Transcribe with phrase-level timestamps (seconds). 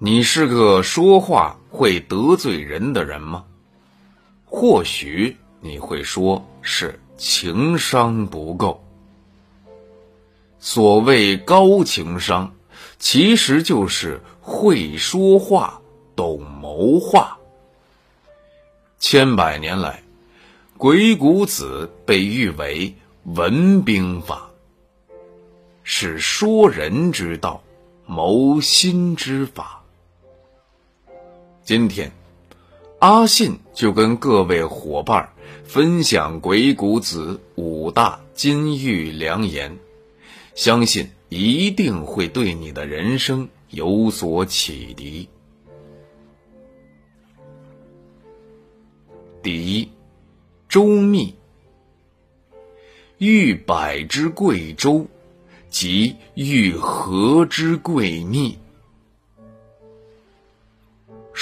[0.00, 3.46] 你是个说话会得罪人的人吗？
[4.44, 8.84] 或许你会说是情商不够。
[10.60, 12.54] 所谓高情商，
[13.00, 15.82] 其实就是会说话、
[16.14, 17.36] 懂谋划。
[19.00, 20.04] 千百年来，
[20.76, 22.94] 鬼谷子被誉为
[23.24, 24.50] 文兵法，
[25.82, 27.64] 是说人之道、
[28.06, 29.77] 谋心之法。
[31.68, 32.12] 今天，
[32.98, 39.76] 阿信就跟各位伙伴分享鬼谷子五大金玉良言，
[40.54, 45.28] 相信一定会对你的人生有所启迪。
[49.42, 49.90] 第一，
[50.70, 51.34] 周密。
[53.18, 55.06] 欲百之贵周，
[55.68, 58.56] 即欲和之贵密。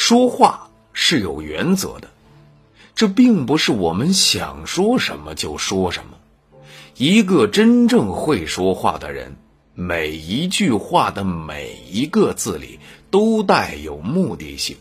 [0.08, 2.08] 说话是有原则的，
[2.94, 6.16] 这并不是我们想说什么就说什么。
[6.94, 9.34] 一个真正会说话的人，
[9.74, 12.78] 每一句话的每一个字里
[13.10, 14.76] 都带有目的性。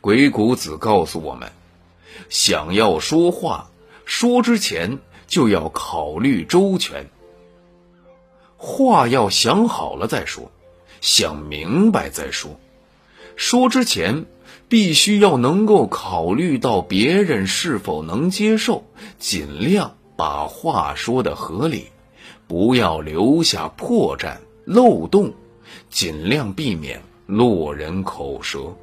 [0.00, 1.52] 鬼谷子告诉我们，
[2.30, 3.70] 想要说话，
[4.06, 7.06] 说之前就要考虑周全。
[8.56, 10.50] 话要想好了再说，
[11.02, 12.58] 想明白再说。
[13.36, 14.26] 说之前，
[14.68, 18.84] 必须要能够考虑到别人是否能接受，
[19.18, 21.86] 尽量把话说的合理，
[22.46, 25.34] 不要留下破绽漏洞，
[25.90, 28.76] 尽量避免落人口舌。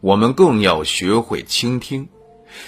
[0.00, 2.08] 我们更要学会倾听，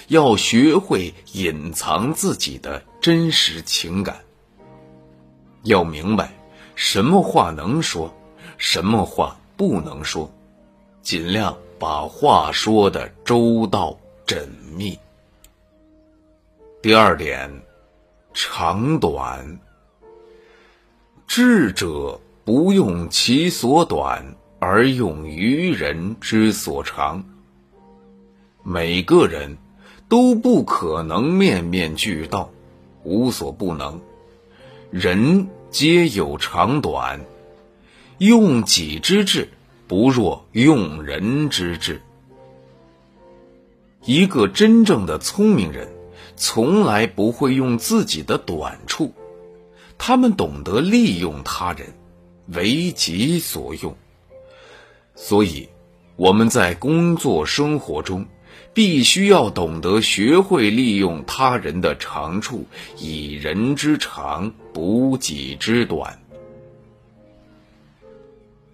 [0.07, 4.21] 要学会隐藏自己的真实情感。
[5.63, 6.33] 要明白
[6.75, 8.13] 什么话能说，
[8.61, 10.31] 什么话不能说，
[11.01, 13.97] 尽量把话说的周到
[14.27, 14.99] 缜密。
[16.79, 17.49] 第二点，
[18.35, 19.59] 长短。
[21.25, 24.23] 智者不用其所短。
[24.63, 27.23] 而用于人之所长。
[28.61, 29.57] 每个人
[30.07, 32.47] 都不可能面面俱到，
[33.03, 33.99] 无所不能。
[34.91, 37.19] 人皆有长短，
[38.21, 39.49] 用己之智，
[39.87, 41.99] 不若用人之智。
[44.05, 45.89] 一个真正的聪明人，
[46.35, 49.11] 从来不会用自己的短处，
[49.97, 51.91] 他们懂得利用他人，
[52.49, 53.97] 为己所用。
[55.15, 55.67] 所以，
[56.15, 58.23] 我们在工作生活中，
[58.71, 62.67] 必须要懂得学会利用他人的长处，
[62.99, 66.20] 以人之长补己之短。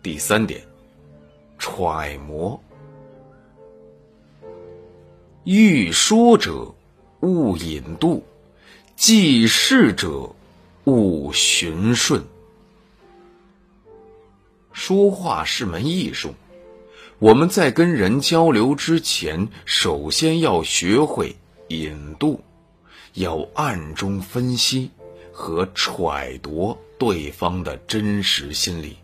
[0.02, 0.62] 第三点，
[1.58, 2.62] 揣摩。
[5.44, 6.74] 欲说者，
[7.22, 8.22] 勿引渡；
[8.96, 10.30] 记事者，
[10.86, 12.24] 勿循顺。
[14.72, 16.34] 说话是门艺术，
[17.19, 21.36] 我们在跟人交流之前，首先要学会
[21.69, 22.41] 引渡，
[23.13, 24.91] 要暗中分析
[25.31, 28.97] 和揣度对方的真实心理，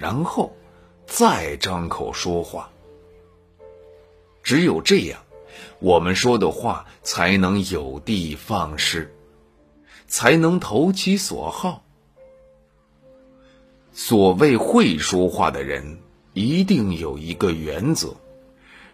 [0.00, 0.56] 然后
[1.04, 2.70] 再张口说话。
[4.42, 5.20] 只有这样，
[5.78, 9.12] 我们说的话才能有的放矢，
[10.06, 11.84] 才能投其所好。
[13.92, 15.98] 所谓会说话的人，
[16.32, 18.16] 一定有一个原则，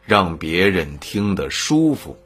[0.04, 2.16] 让别人听得舒服。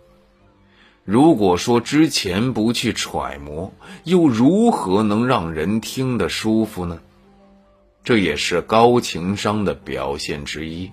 [1.04, 3.74] 如果说之前不去揣摩，
[4.04, 6.98] 又如何能让人听得舒服呢？
[8.02, 10.90] 这也是高情商的表现之一。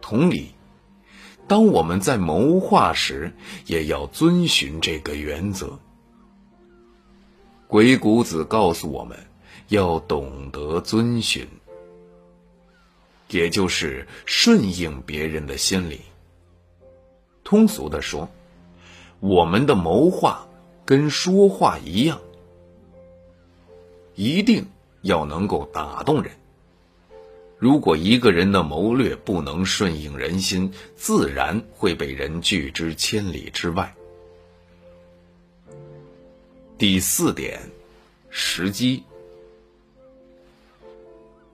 [0.00, 0.48] 同理，
[1.46, 3.32] 当我们在谋划时，
[3.66, 5.78] 也要遵循这个原则。
[7.68, 9.16] 鬼谷子告诉我们，
[9.68, 11.46] 要懂得遵循，
[13.28, 16.00] 也就是顺应别人的心理。
[17.44, 18.28] 通俗的说，
[19.20, 20.46] 我们的谋划
[20.84, 22.20] 跟说话一样，
[24.14, 24.66] 一定
[25.02, 26.32] 要能够打动人。
[27.58, 33.94] 如果一个人的谋略不能顺应人心，自然会被人拒之千里之外。
[36.76, 37.60] 第四点，
[38.30, 39.04] 时机。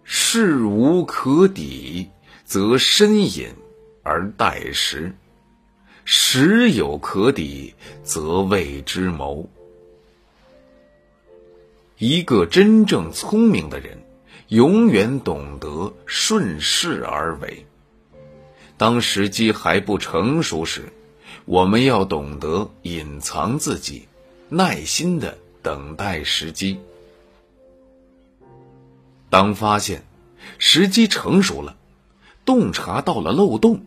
[0.02, 2.08] 事无可抵，
[2.46, 3.48] 则深隐
[4.02, 5.12] 而待时；
[6.06, 9.46] 时有可抵，则谓之谋。
[11.98, 13.98] 一个真正聪明的人，
[14.46, 17.66] 永远懂得顺势而为。
[18.76, 20.92] 当时机还不成熟时，
[21.44, 24.06] 我们要懂得隐藏自己，
[24.48, 26.78] 耐心的等待时机。
[29.28, 30.04] 当发现
[30.58, 31.76] 时机成熟了，
[32.44, 33.84] 洞察到了漏洞，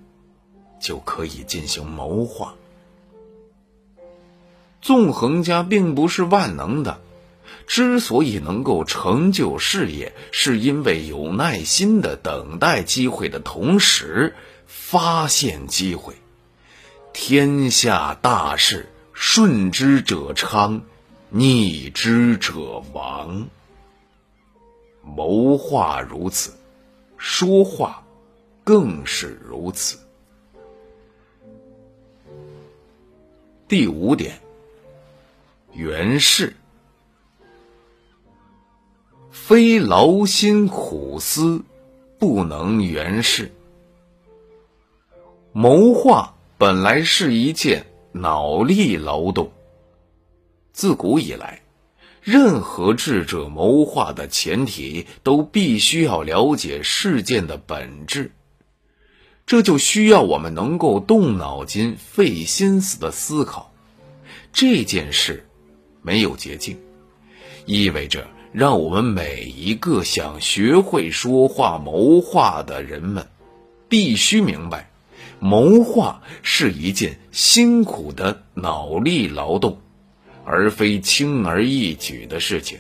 [0.82, 2.56] 就可以进行谋划。
[4.82, 7.00] 纵横家并不是万能的，
[7.74, 14.36] 之所以能够成就事业，是因为有耐心的等待机会的同时，
[14.68, 16.16] 发现机会。
[17.14, 20.82] 天下大事，顺之者昌，
[21.30, 23.48] 逆之者亡。
[25.02, 26.52] 谋划如此，
[27.16, 28.04] 说话
[28.66, 29.98] 更是如此。
[33.70, 34.42] 第五点。
[35.72, 36.54] 原是，
[39.52, 41.64] 非劳心苦思，
[42.18, 43.52] 不能圆事。
[45.52, 49.52] 谋划本来是一件脑力劳动。
[50.72, 51.64] 自古以来，
[52.22, 58.32] 任何智者谋划的前提，都必须要了解事件的本质。
[59.46, 63.74] 这就需要我们能够动脑筋、费心思的思考
[64.54, 65.46] 这件事。
[66.02, 66.80] 没有捷径，
[67.66, 73.28] 意味着让我们每一个想学会说话谋划的人们，
[73.88, 74.92] 必须明白，
[75.40, 79.80] 谋划是一件辛苦的脑力劳动，
[80.44, 82.80] 而非轻而易举的事情。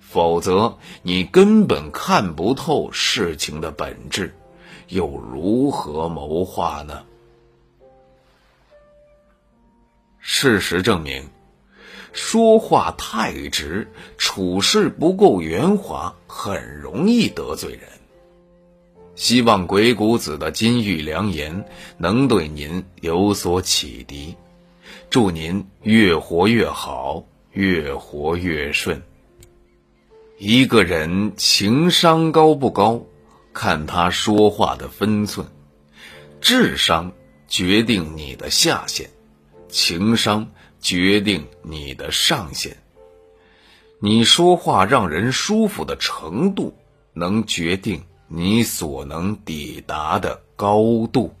[0.00, 4.34] 否则，你根本看不透事情的本质，
[4.88, 7.02] 又如何谋划呢？
[10.18, 11.26] 事实证明。
[12.12, 13.88] 说话太直，
[14.18, 17.80] 处事不够圆滑，很容易得罪人。
[19.14, 21.64] 希望鬼谷子的金玉良言
[21.98, 24.36] 能对您有所启迪，
[25.10, 29.02] 祝您越活越好，越活越顺。
[30.38, 33.06] 一个人情商高不高，
[33.52, 35.46] 看他说话的分寸。
[36.40, 37.12] 智商
[37.48, 39.08] 决定你的下限，
[39.68, 40.50] 情商。
[40.82, 42.76] 决定你的上限。
[44.00, 46.76] 你说话让人舒服的程度，
[47.14, 51.32] 能决定你所能抵达的高度。